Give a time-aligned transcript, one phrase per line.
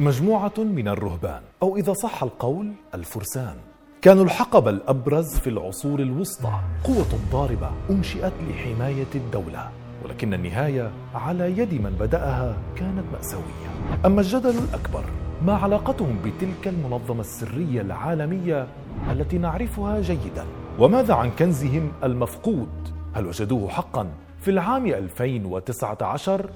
[0.00, 3.56] مجموعة من الرهبان أو إذا صح القول الفرسان.
[4.02, 6.52] كانوا الحقب الأبرز في العصور الوسطى
[6.84, 9.70] قوة ضاربة أنشئت لحماية الدولة.
[10.04, 13.68] ولكن النهاية على يد من بدأها كانت مأساوية.
[14.06, 15.04] أما الجدل الأكبر
[15.46, 18.66] ما علاقتهم بتلك المنظمة السرية العالمية
[19.10, 20.44] التي نعرفها جيدا؟
[20.78, 22.68] وماذا عن كنزهم المفقود؟
[23.14, 24.08] هل وجدوه حقا
[24.40, 26.50] في العام 2019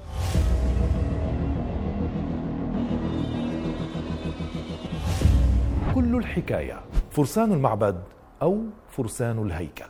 [5.95, 6.79] كل الحكاية.
[7.11, 8.01] فرسان المعبد
[8.41, 8.59] أو
[8.91, 9.85] فرسان الهيكل.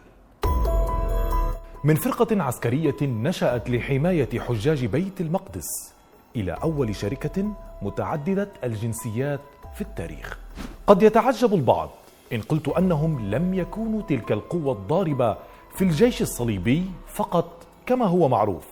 [1.84, 5.94] من فرقة عسكرية نشأت لحماية حجاج بيت المقدس
[6.36, 9.40] إلى أول شركة متعددة الجنسيات
[9.76, 10.40] في التاريخ.
[10.88, 11.90] قد يتعجب البعض
[12.34, 15.38] إن قلت أنهم لم يكونوا تلك القوة الضاربة
[15.76, 17.52] في الجيش الصليبي فقط
[17.86, 18.66] كما هو معروف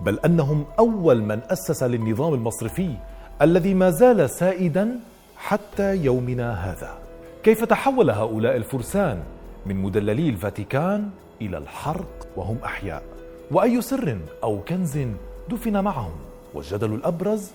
[0.00, 2.94] بل أنهم أول من أسس للنظام المصرفي
[3.42, 5.00] الذي ما زال سائدا
[5.38, 6.98] حتى يومنا هذا.
[7.42, 9.22] كيف تحول هؤلاء الفرسان
[9.66, 11.10] من مدللي الفاتيكان
[11.42, 13.02] إلى الحرق وهم أحياء؟
[13.50, 14.98] وأي سر أو كنز
[15.50, 16.12] دفن معهم؟
[16.54, 17.50] والجدل الأبرز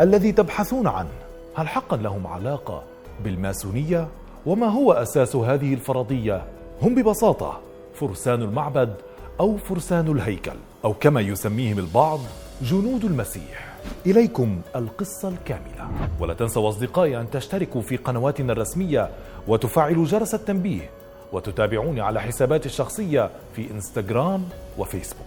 [0.00, 1.08] الذي تبحثون عنه
[1.54, 2.82] هل حقا لهم علاقة
[3.24, 4.08] بالماسونية؟
[4.46, 6.44] وما هو أساس هذه الفرضية؟
[6.82, 7.60] هم ببساطة
[7.94, 8.94] فرسان المعبد
[9.40, 12.20] أو فرسان الهيكل أو كما يسميهم البعض
[12.62, 13.67] جنود المسيح.
[14.06, 15.90] إليكم القصة الكاملة.
[16.20, 19.10] ولا تنسوا أصدقائي أن تشتركوا في قنواتنا الرسمية
[19.48, 20.90] وتفعلوا جرس التنبيه
[21.32, 24.44] وتتابعوني على حساباتي الشخصية في إنستغرام
[24.78, 25.26] وفيسبوك.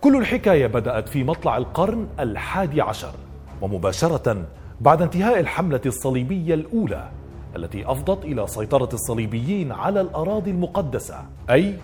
[0.00, 3.12] كل الحكاية بدأت في مطلع القرن الحادي عشر
[3.62, 4.44] ومباشرة
[4.80, 7.10] بعد انتهاء الحملة الصليبية الأولى
[7.56, 11.74] التي أفضت إلى سيطرة الصليبيين على الأراضي المقدسة أي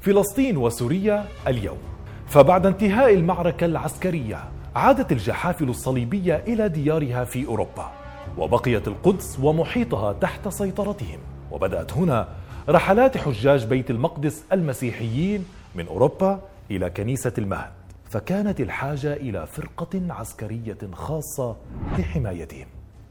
[0.00, 1.78] فلسطين وسوريا اليوم.
[2.26, 4.44] فبعد انتهاء المعركة العسكرية
[4.76, 7.90] عادت الجحافل الصليبية إلى ديارها في أوروبا
[8.38, 11.18] وبقيت القدس ومحيطها تحت سيطرتهم.
[11.50, 12.28] وبدأت هنا
[12.68, 16.40] رحلات حجاج بيت المقدس المسيحيين من أوروبا
[16.70, 17.70] إلى كنيسة المهد.
[18.10, 21.56] فكانت الحاجة إلى فرقة عسكرية خاصة
[21.98, 22.66] لحمايتهم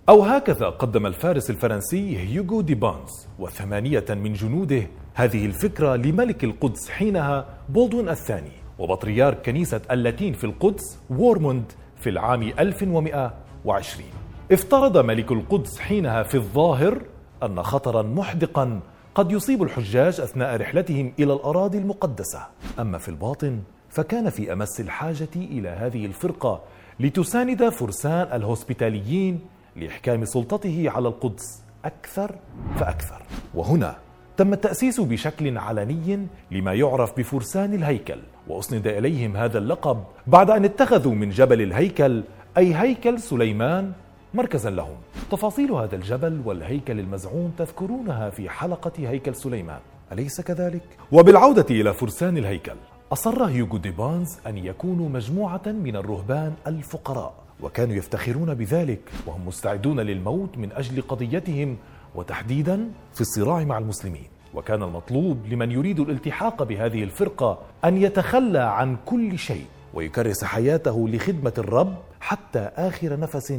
[0.09, 6.89] أو هكذا قدم الفارس الفرنسي هيوغو دي بانز وثمانية من جنوده هذه الفكرة لملك القدس
[6.89, 8.62] حينها بولدون الثاني.
[8.79, 14.05] وبطريرك كنيسة اللاتين في القدس وورموند في العام 1120
[14.51, 17.01] افترض ملك القدس حينها في الظاهر
[17.43, 18.79] أن خطرا محدقا
[19.15, 22.47] قد يصيب الحجاج أثناء رحلتهم إلى الأراضي المقدسة.
[22.79, 26.61] أما في الباطن فكان في أمس الحاجة إلى هذه الفرقة
[26.99, 29.39] لتساند فرسان الهوسبيتاليين
[29.75, 32.35] لإحكام سلطته على القدس أكثر
[32.75, 33.21] فأكثر.
[33.55, 33.95] وهنا
[34.37, 38.17] تم التأسيس بشكل علني لما يعرف بفرسان الهيكل
[38.47, 42.23] وأسند إليهم هذا اللقب بعد أن اتخذوا من جبل الهيكل
[42.57, 43.91] أي هيكل سليمان
[44.33, 44.95] مركزا لهم
[45.31, 49.79] تفاصيل هذا الجبل والهيكل المزعوم تذكرونها في حلقة هيكل سليمان
[50.11, 52.75] أليس كذلك؟ وبالعودة إلى فرسان الهيكل
[53.11, 60.57] أصر هيوغو ديبانز أن يكونوا مجموعة من الرهبان الفقراء وكانوا يفتخرون بذلك وهم مستعدون للموت
[60.57, 61.77] من أجل قضيتهم
[62.15, 64.27] وتحديدا في الصراع مع المسلمين.
[64.53, 71.53] وكان المطلوب لمن يريد الالتحاق بهذه الفرقة أن يتخلى عن كل شيء ويكرس حياته لخدمة
[71.57, 73.53] الرب حتى آخر نفس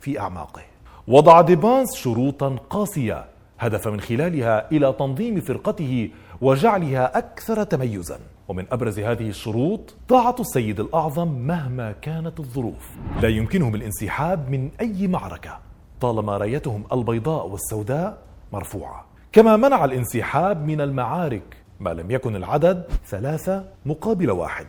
[0.00, 0.62] في أعماقه.
[1.08, 3.24] وضع ديبانس شروطا قاسية
[3.58, 8.18] هدف من خلالها إلى تنظيم فرقته وجعلها أكثر تميزا.
[8.48, 12.90] ومن أبرز هذه الشروط طاعة السيد الأعظم مهما كانت الظروف.
[13.22, 15.65] لا يمكنهم الانسحاب من أي معركة.
[16.00, 18.18] طالما رايتهم البيضاء والسوداء
[18.52, 19.06] مرفوعة.
[19.32, 24.66] كما منع الانسحاب من المعارك ما لم يكن العدد ثلاثة مقابل واحد.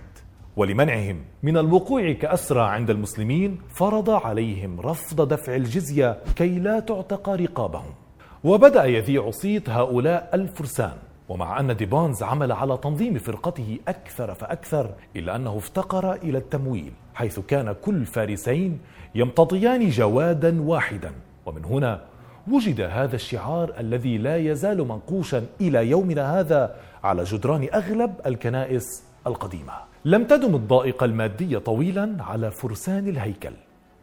[0.55, 7.93] ولمنعهم من الوقوع كأسرى عند المسلمين فرض عليهم رفض دفع الجزية كي لا تعتق رقابهم.
[8.43, 10.93] وبدأ يذيع صيت هؤلاء الفرسان.
[11.29, 17.39] ومع أن ديبونز عمل على تنظيم فرقته أكثر فأكثر إلا أنه افتقر إلى التمويل حيث
[17.39, 18.79] كان كل فارسين
[19.15, 21.11] يمتطيان جوادا واحدا.
[21.47, 22.01] ومن هنا
[22.51, 29.73] وجد هذا الشعار الذي لا يزال منقوشا إلى يومنا هذا على جدران أغلب الكنائس القديمة.
[30.05, 33.53] لم تدم الضائقة المادية طويلا على فرسان الهيكل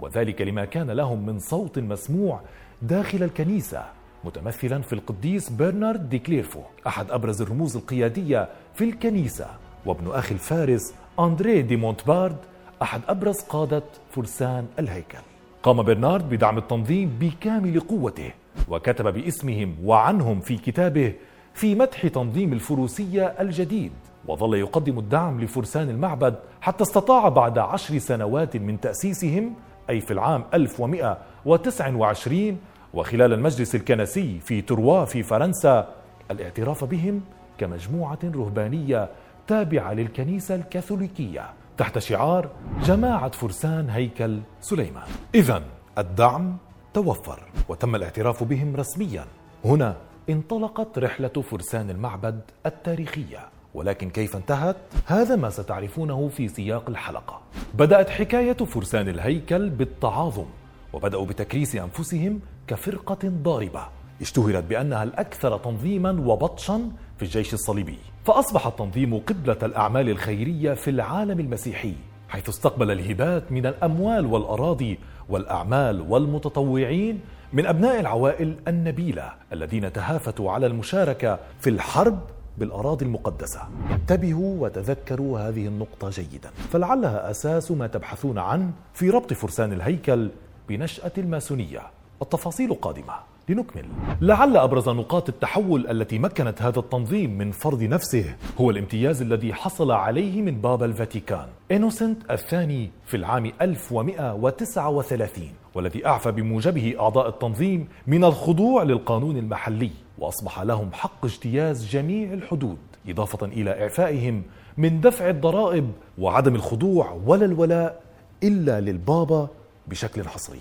[0.01, 2.41] وذلك لما كان لهم من صوت مسموع
[2.83, 3.83] داخل الكنيسة
[4.25, 9.47] متمثلا في القديس برنارد دي كليرفو أحد أبرز الرموز القيادية في الكنيسة
[9.87, 12.37] وابن أخي الفارس أندري دي مونتبارد
[12.83, 15.34] أحد أبرز قادة فرسان الهيكل.
[15.65, 18.31] قام برنارد بدعم التنظيم بكامل قوته
[18.69, 21.13] وكتب باسمهم وعنهم في كتابه
[21.55, 23.93] في مدح تنظيم الفروسية الجديد
[24.29, 29.55] وظل يقدم الدعم لفرسان المعبد حتى استطاع بعد عشر سنوات من تأسيسهم
[29.91, 32.59] أي في العام 1129
[32.95, 35.89] وخلال المجلس الكنسي في تروا في فرنسا
[36.31, 37.21] الاعتراف بهم
[37.59, 39.09] كمجموعة رهبانية
[39.47, 41.51] تابعة للكنيسة الكاثوليكية.
[41.79, 42.51] تحت شعار
[42.85, 45.07] جماعة فرسان هيكل سليمان.
[45.35, 45.63] إذا
[45.99, 46.57] الدعم
[46.95, 49.25] توفر وتم الاعتراف بهم رسميا.
[49.65, 49.97] هنا
[50.31, 53.49] انطلقت رحلة فرسان المعبد التاريخية.
[53.75, 54.77] ولكن كيف انتهت؟
[55.07, 57.41] هذا ما ستعرفونه في سياق الحلقة.
[57.75, 60.47] بدأت حكاية فرسان الهيكل بالتعاظم
[60.93, 63.89] وبدأوا بتكريس أنفسهم كفرقة ضاربة.
[64.21, 67.99] اشتهرت بأنها الأكثر تنظيما وبطشا في الجيش الصليبي.
[68.25, 71.95] فأصبح التنظيم قبلة الأعمال الخيرية في العالم المسيحي
[72.29, 74.99] حيث استقبل الهبات من الأموال والأراضي
[75.29, 77.21] والأعمال والمتطوعين
[77.53, 82.19] من أبناء العوائل النبيلة الذين تهافتوا على المشاركة في الحرب
[82.59, 83.61] بالأراضي المقدسة.
[83.91, 90.31] انتبهوا وتذكروا هذه النقطة جيدا فلعلها أساس ما تبحثون عنه في ربط فرسان الهيكل
[90.69, 91.81] بنشأة الماسونية.
[92.23, 93.34] التفاصيل قادمة.
[93.49, 93.85] لنكمل.
[94.21, 99.91] لعل أبرز نقاط التحول التي مكنت هذا التنظيم من فرض نفسه هو الامتياز الذي حصل
[99.91, 108.25] عليه من بابا الفاتيكان إنوسنت الثاني في العام 1139 والذي أعفى بموجبه أعضاء التنظيم من
[108.25, 114.43] الخضوع للقانون المحلي وأصبح لهم حق اجتياز جميع الحدود إضافة إلى إعفائهم
[114.79, 118.01] من دفع الضرائب وعدم الخضوع ولا الولاء
[118.43, 119.49] إلا للبابا
[119.89, 120.61] بشكل حصري.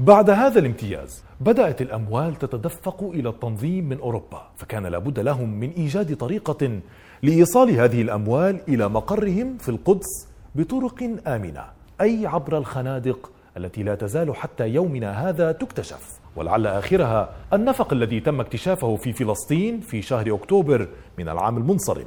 [0.00, 6.16] بعد هذا الامتياز بدأت الأموال تتدفق إلى التنظيم من أوروبا فكان لابد لهم من إيجاد
[6.16, 6.80] طريقة
[7.22, 11.64] لإيصال هذه الأموال إلى مقرهم في القدس بطرق آمنة
[12.00, 16.08] أي عبر الخنادق التي لا تزال حتى يومنا هذا تكتشف.
[16.36, 20.88] ولعل آخرها النفق الذي تم اكتشافه في فلسطين في شهر أكتوبر
[21.18, 22.06] من العام المنصرم.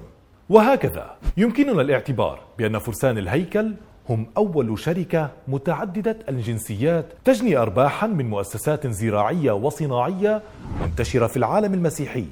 [0.49, 3.73] وهكذا يمكننا الاعتبار بأن فرسان الهيكل
[4.09, 10.41] هم أول شركة متعددة الجنسيات تجني أرباحا من مؤسسات زراعية وصناعية
[10.81, 12.25] منتشرة في العالم المسيحي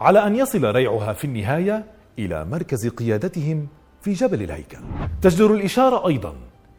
[0.00, 1.84] على أن يصل ريعها في النهاية
[2.18, 3.66] إلى مركز قيادتهم
[4.02, 4.78] في جبل الهيكل.
[5.22, 6.34] تجدر الإشارة أيضا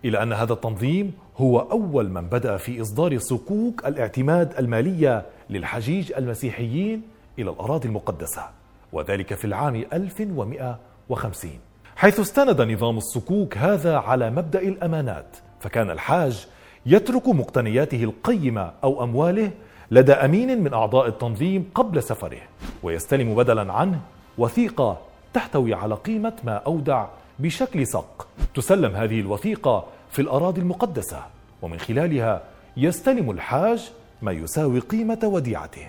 [0.05, 7.01] إلى أن هذا التنظيم هو أول من بدأ في إصدار صكوك الاعتماد المالية للحجيج المسيحيين
[7.39, 8.43] إلى الأراضي المقدسة
[8.91, 11.51] وذلك في العام 1150
[11.95, 16.47] حيث استند نظام الصكوك هذا على مبدأ الأمانات فكان الحاج
[16.85, 19.51] يترك مقتنياته القيمة أو أمواله
[19.91, 22.37] لدى أمين من أعضاء التنظيم قبل سفره
[22.83, 23.99] ويستلم بدلا عنه
[24.37, 24.97] وثيقة
[25.33, 27.05] تحتوي على قيمة ما أودع
[27.39, 31.23] بشكل صق تسلم هذه الوثيقة في الأراضي المقدسة
[31.61, 32.41] ومن خلالها
[32.77, 33.91] يستلم الحاج
[34.21, 35.87] ما يساوي قيمة وديعته.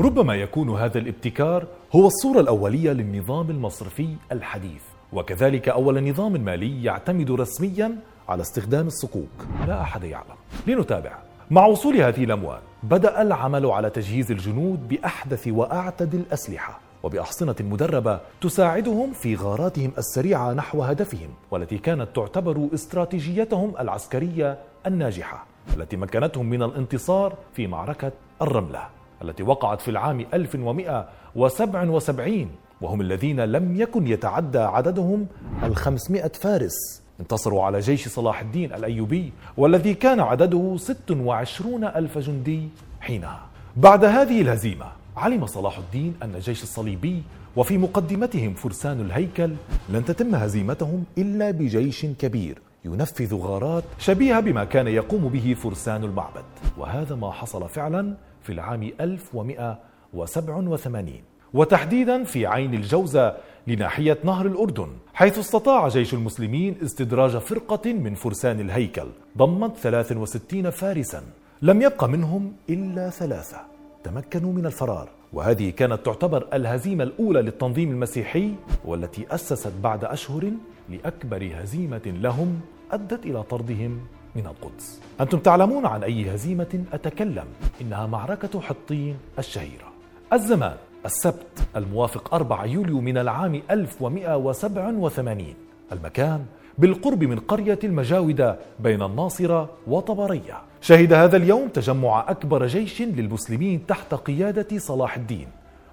[0.00, 4.82] ربما يكون هذا الابتكار هو الصورة الأولية للنظام المصرفي الحديث.
[5.12, 7.96] وكذلك أول نظام مالي يعتمد رسميا
[8.28, 9.46] على استخدام الصكوك.
[9.66, 10.36] لا أحد يعلم.
[10.66, 11.12] لنتابع.
[11.50, 19.12] مع وصول هذه الأموال بدأ العمل على تجهيز الجنود بأحدث وأعتد الأسلحة وبأحصنة مدربة تساعدهم
[19.12, 27.34] في غاراتهم السريعة نحو هدفهم والتي كانت تعتبر استراتيجيتهم العسكرية الناجحة التي مكنتهم من الانتصار
[27.54, 28.12] في معركة
[28.42, 28.80] الرملة
[29.22, 32.50] التي وقعت في العام 1177
[32.82, 35.26] وهم الذين لم يكن يتعدى عددهم
[35.62, 37.02] الخمسمائة فارس.
[37.20, 42.68] انتصروا على جيش صلاح الدين الأيوبي والذي كان عدده 26 ألف جندي
[43.00, 43.40] حينها.
[43.76, 47.22] بعد هذه الهزيمة علم صلاح الدين أن الجيش الصليبي
[47.56, 49.50] وفي مقدمتهم فرسان الهيكل
[49.88, 56.44] لن تتم هزيمتهم إلا بجيش كبير ينفذ غارات شبيهة بما كان يقوم به فرسان المعبد.
[56.78, 61.12] وهذا ما حصل فعلا في العام 1187
[61.54, 68.60] وتحديدا في عين الجوزة لناحية نهر الأردن حيث استطاع جيش المسلمين استدراج فرقة من فرسان
[68.60, 69.06] الهيكل
[69.38, 71.22] ضمت 63 فارسا.
[71.62, 73.60] لم يبق منهم إلا ثلاثة.
[74.04, 75.08] تمكنوا من الفرار.
[75.32, 78.54] وهذه كانت تعتبر الهزيمة الأولى للتنظيم المسيحي
[78.84, 80.50] والتي أسست بعد أشهر
[80.88, 82.60] لأكبر هزيمة لهم
[82.92, 84.00] أدت إلى طردهم
[84.36, 85.00] من القدس.
[85.20, 87.46] أنتم تعلمون عن أي هزيمة أتكلم؟
[87.80, 89.92] إنها معركة حطين الشهيرة.
[90.32, 90.76] الزمان.
[91.04, 95.54] السبت الموافق 4 يوليو من العام 1187
[95.92, 96.44] المكان
[96.78, 100.60] بالقرب من قرية المجاودة بين الناصرة وطبرية.
[100.80, 105.46] شهد هذا اليوم تجمع أكبر جيش للمسلمين تحت قيادة صلاح الدين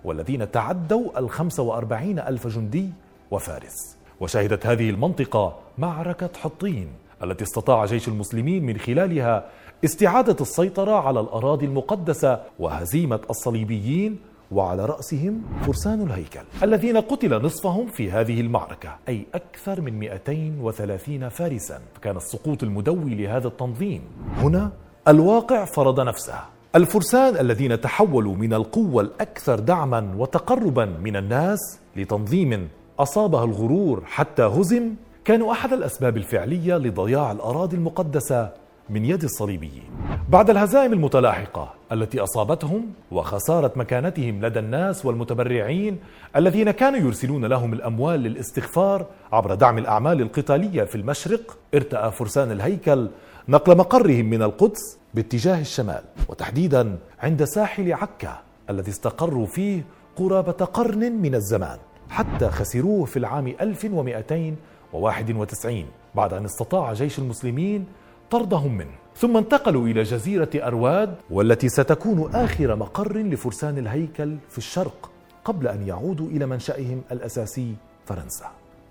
[0.03, 2.89] والذين تعدوا الخمس وأربعين ألف جندي
[3.31, 3.97] وفارس.
[4.19, 6.87] وشهدت هذه المنطقة معركة حطين
[7.23, 9.45] التي استطاع جيش المسلمين من خلالها
[9.85, 14.19] استعادة السيطرة على الأراضي المقدسة وهزيمة الصليبيين
[14.51, 16.41] وعلى رأسهم فرسان الهيكل.
[16.63, 21.79] الذين قتل نصفهم في هذه المعركة أي أكثر من 230 فارسا.
[21.95, 24.01] فكان السقوط المدوي لهذا التنظيم.
[24.37, 24.71] هنا
[25.07, 26.39] الواقع فرض نفسه.
[26.75, 31.59] الفرسان الذين تحولوا من القوة الأكثر دعما وتقربا من الناس
[31.95, 34.93] لتنظيم أصابها الغرور حتى هزم
[35.25, 38.49] كانوا أحد الأسباب الفعلية لضياع الأراضي المقدسة
[38.89, 39.83] من يد الصليبيين.
[40.29, 45.99] بعد الهزائم المتلاحقة التي أصابتهم وخسارة مكانتهم لدى الناس والمتبرعين
[46.35, 53.09] الذين كانوا يرسلون لهم الأموال للاستغفار عبر دعم الأعمال القتالية في المشرق ارتأى فرسان الهيكل
[53.49, 58.37] نقل مقرهم من القدس باتجاه الشمال وتحديدا عند ساحل عكا
[58.69, 59.81] الذي استقروا فيه
[60.15, 61.77] قرابة قرن من الزمان
[62.09, 67.85] حتى خسروه في العام 1291 بعد أن استطاع جيش المسلمين
[68.31, 75.09] طردهم منه ثم انتقلوا إلى جزيرة أرواد والتي ستكون آخر مقر لفرسان الهيكل في الشرق
[75.45, 78.45] قبل أن يعودوا إلى منشأهم الأساسي فرنسا.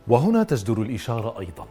[0.09, 1.67] وهنا تجدر الإشارة أيضا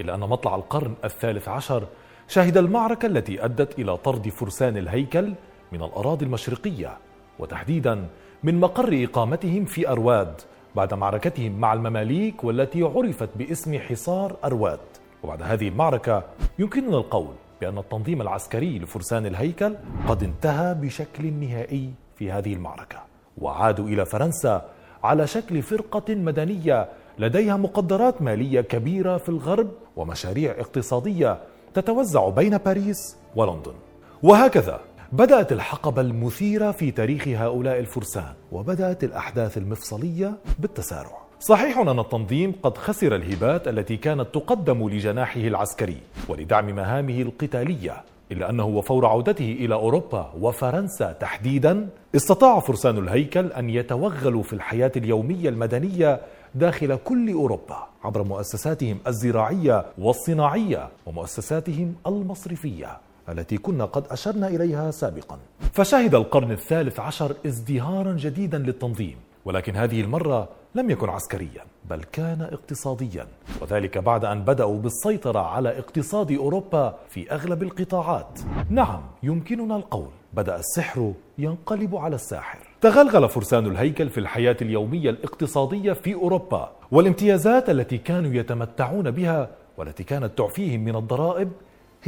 [0.00, 1.82] إلى أن مطلع القرن الثالث عشر
[2.28, 5.32] شهد المعركة التي أدت إلى طرد فرسان الهيكل
[5.72, 6.98] من الأراضي المشرقية
[7.38, 8.06] وتحديدا
[8.42, 10.40] من مقر إقامتهم في أرواد
[10.76, 14.78] بعد معركتهم مع المماليك والتي عرفت باسم حصار أرواد.
[15.22, 16.22] وبعد هذه المعركة
[16.58, 19.76] يمكننا القول بأن التنظيم العسكري لفرسان الهيكل
[20.08, 22.98] قد انتهى بشكل نهائي في هذه المعركة
[23.38, 24.68] وعادوا إلى فرنسا
[25.04, 31.38] على شكل فرقة مدنية لديها مقدرات مالية كبيرة في الغرب ومشاريع اقتصادية
[31.74, 33.74] تتوزع بين باريس ولندن.
[34.22, 34.80] وهكذا
[35.12, 41.27] بدأت الحقبة المثيرة في تاريخ هؤلاء الفرسان وبدأت الأحداث المفصلية بالتسارع.
[41.40, 45.96] صحيح أن التنظيم قد خسر الهبات التي كانت تقدم لجناحه العسكري
[46.28, 47.96] ولدعم مهامه القتالية
[48.32, 54.92] إلا أنه وفور عودته إلى أوروبا وفرنسا تحديدا استطاع فرسان الهيكل أن يتوغلوا في الحياة
[54.96, 56.20] اليومية المدنية
[56.54, 65.38] داخل كل أوروبا عبر مؤسساتهم الزراعية والصناعية ومؤسساتهم المصرفية التي كنا قد أشرنا إليها سابقا.
[65.72, 72.42] فشهد القرن الثالث عشر ازدهارا جديدا للتنظيم ولكن هذه المرة لم يكن عسكريا بل كان
[72.52, 73.26] اقتصاديا.
[73.60, 78.38] وذلك بعد أن بدأوا بالسيطرة على اقتصاد أوروبا في أغلب القطاعات.
[78.70, 80.08] نعم يمكننا القول.
[80.34, 82.58] بدأ السحر ينقلب على الساحر.
[82.80, 90.04] تغلغل فرسان الهيكل في الحياة اليومية الاقتصادية في أوروبا والامتيازات التي كانوا يتمتعون بها والتي
[90.04, 91.48] كانت تعفيهم من الضرائب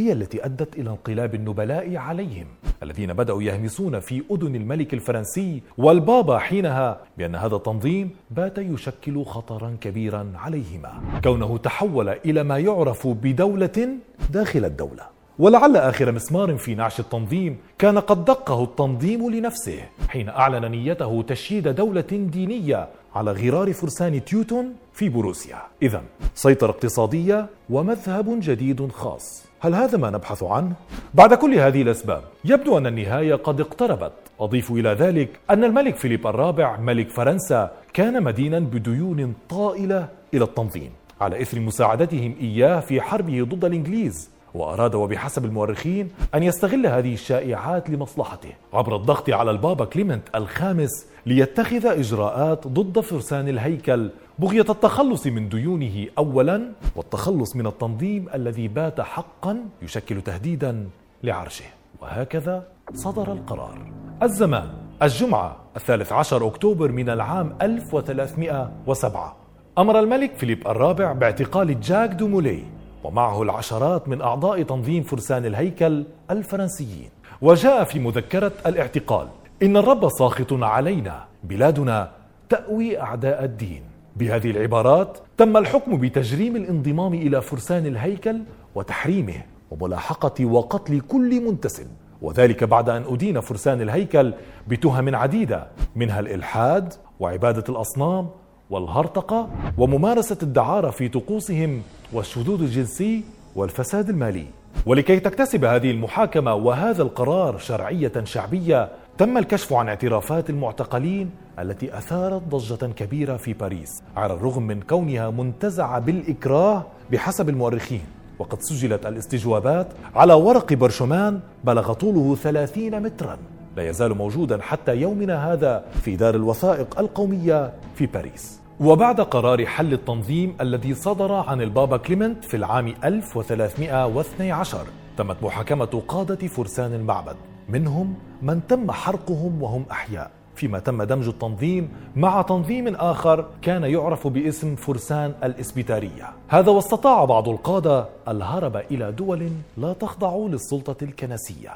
[0.01, 2.47] هي التي أدت إلى انقلاب النبلاء عليهم
[2.83, 9.77] الذين بدأوا يهمسون في أذن الملك الفرنسي والبابا حينها بأن هذا التنظيم بات يشكل خطرا
[9.81, 11.21] كبيرا عليهما.
[11.25, 13.89] كونه تحول إلى ما يعرف بدولة
[14.31, 15.03] داخل الدولة.
[15.39, 21.69] ولعل آخر مسمار في نعش التنظيم كان قد دقه التنظيم لنفسه حين أعلن نيته تشييد
[21.69, 25.59] دولة دينية على غرار فرسان تيوتون في بروسيا.
[25.83, 26.03] اذا
[26.35, 29.50] سيطرة اقتصادية ومذهب جديد خاص.
[29.63, 30.73] هل هذا ما نبحث عنه؟
[31.15, 36.27] بعد كل هذه الأسباب يبدو أن النهاية قد اقتربت أضيف إلى ذلك أن الملك فيليب
[36.27, 40.91] الرابع ملك فرنسا كان مدينا بديون طائلة إلى التنظيم
[41.21, 47.91] على إثر مساعدتهم إياه في حربه ضد الإنجليز وأراد وبحسب المؤرخين أن يستغل هذه الشائعات
[47.91, 48.53] لمصلحته.
[48.73, 56.07] عبر الضغط على البابا كليمنت الخامس ليتخذ إجراءات ضد فرسان الهيكل بغية التخلص من ديونه
[56.19, 60.89] أولا والتخلص من التنظيم الذي بات حقا يشكل تهديدا
[61.23, 61.65] لعرشه.
[62.03, 62.63] وهكذا
[62.95, 63.79] صدر القرار.
[64.23, 64.69] الزمان
[65.03, 69.37] الجمعة الثالث عشر أكتوبر من العام 1307
[69.79, 72.63] أمر الملك فيليب الرابع باعتقال جاك دومولي
[73.05, 77.09] ومعه العشرات من أعضاء تنظيم فرسان الهيكل الفرنسيين.
[77.43, 79.29] وجاء في مذكرة الاعتقال.
[79.63, 82.11] إن الرب ساخط علينا بلادنا
[82.49, 83.83] تأوي أعداء الدين.
[84.17, 88.41] بهذه العبارات تم الحكم بتجريم الانضمام إلى فرسان الهيكل
[88.75, 91.87] وتحريمه وملاحقة وقتل كل منتسب.
[92.23, 94.33] وذلك بعد أن أدين فرسان الهيكل
[94.69, 95.67] بتهم عديدة
[95.97, 98.29] منها الإلحاد وعبادة الأصنام
[98.71, 103.25] والهرطقة وممارسة الدعارة في طقوسهم والشذوذ الجنسي
[103.57, 104.47] والفساد المالي.
[104.87, 108.89] ولكي تكتسب هذه المحاكمة وهذا القرار شرعية شعبية
[109.19, 115.31] تم الكشف عن اعترافات المعتقلين التي أثارت ضجة كبيرة في باريس على الرغم من كونها
[115.31, 118.03] منتزعة بالإكراه بحسب المؤرخين.
[118.39, 123.39] وقد سجلت الاستجوابات على ورق برشمان بلغ طوله ثلاثين مترا.
[123.77, 128.60] لا يزال موجودا حتى يومنا هذا في دار الوثائق القومية في باريس.
[128.81, 136.49] وبعد قرار حل التنظيم الذي صدر عن البابا كليمنت في العام 1312 تمت محاكمة قادة
[136.49, 137.37] فرسان المعبد.
[137.69, 140.31] منهم من تم حرقهم وهم أحياء.
[140.55, 146.29] فيما تم دمج التنظيم مع تنظيم آخر كان يعرف باسم فرسان الإسبتارية.
[146.49, 151.75] هذا واستطاع بعض القادة الهرب إلى دول لا تخضع للسلطة الكنسية.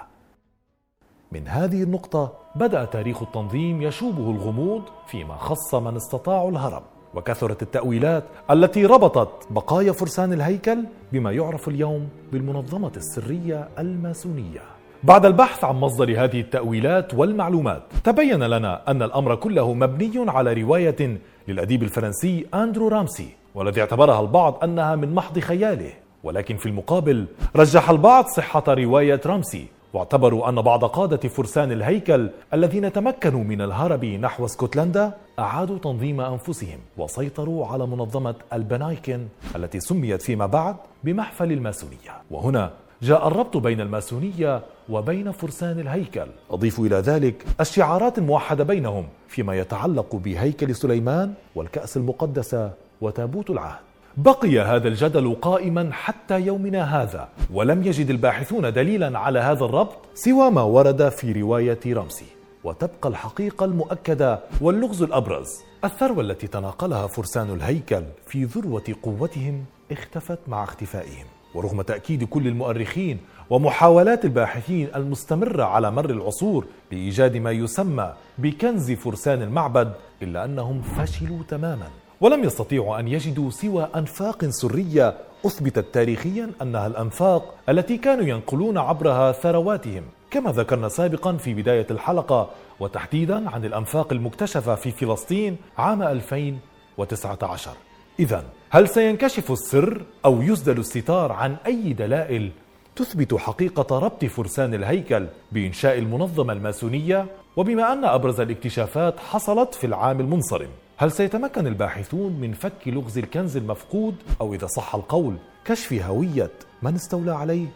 [1.32, 6.82] من هذه النقطة بدأ تاريخ التنظيم يشوبه الغموض فيما خص من استطاعوا الهرب.
[7.14, 10.78] وكثرت التأويلات التي ربطت بقايا فرسان الهيكل
[11.12, 14.60] بما يعرف اليوم بالمنظمة السرية الماسونية.
[15.02, 21.18] بعد البحث عن مصدر هذه التأويلات والمعلومات، تبين لنا أن الأمر كله مبني على رواية
[21.48, 25.92] للأديب الفرنسي أندرو رامسي، والذي اعتبرها البعض أنها من محض خياله،
[26.24, 32.92] ولكن في المقابل رجح البعض صحة رواية رامسي واعتبروا أن بعض قادة فرسان الهيكل الذين
[32.92, 40.46] تمكنوا من الهرب نحو اسكتلندا أعادوا تنظيم أنفسهم وسيطروا على منظمة البنايكن التي سميت فيما
[40.46, 42.14] بعد بمحفل الماسونية.
[42.30, 42.70] وهنا
[43.02, 46.26] جاء الربط بين الماسونية وبين فرسان الهيكل.
[46.50, 52.70] أضيف إلى ذلك الشعارات الموحدة بينهم فيما يتعلق بهيكل سليمان والكأس المقدسة
[53.00, 53.93] وتابوت العهد.
[54.16, 60.50] بقي هذا الجدل قائما حتى يومنا هذا ولم يجد الباحثون دليلا على هذا الربط سوى
[60.50, 62.26] ما ورد في رواية رمسي
[62.64, 65.48] وتبقى الحقيقة المؤكدة واللغز الأبرز.
[65.84, 71.26] الثروة التي تناقلها فرسان الهيكل في ذروة قوتهم اختفت مع اختفائهم.
[71.54, 73.18] ورغم تأكيد كل المؤرخين
[73.50, 79.92] ومحاولات الباحثين المستمرة على مر العصور لإيجاد ما يسمى بكنز فرسان المعبد
[80.22, 82.03] إلا أنهم فشلوا تماما.
[82.24, 85.14] ولم يستطيعوا أن يجدوا سوى أنفاق سرية.
[85.46, 92.50] أثبتت تاريخيا أنها الأنفاق التي كانوا ينقلون عبرها ثرواتهم كما ذكرنا سابقا في بداية الحلقة.
[92.80, 97.70] وتحديدا عن الأنفاق المكتشفة في فلسطين عام 2019
[98.18, 102.50] اذا هل سينكشف السر أو يسدل الستار عن أي دلائل؟
[102.96, 107.26] تثبت حقيقة ربط فرسان الهيكل بإنشاء المنظمة الماسونية.
[107.56, 113.56] وبما أن أبرز الاكتشافات حصلت في العام المنصرم هل سيتمكن الباحثون من فك لغز الكنز
[113.56, 116.50] المفقود؟ أو إذا صح القول كشف هوية
[116.82, 117.66] من استولى عليه؟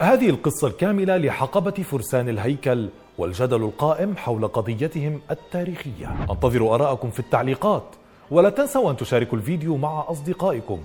[0.00, 2.88] هذه القصة الكاملة لحقبة فرسان الهيكل
[3.18, 6.16] والجدل القائم حول قضيتهم التاريخية.
[6.30, 7.84] انتظر ارائكم في التعليقات
[8.30, 10.80] ولا تنسوا أن تشاركوا الفيديو مع أصدقائكم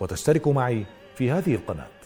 [0.00, 2.01] وتشتركوا معي في هذه القناة.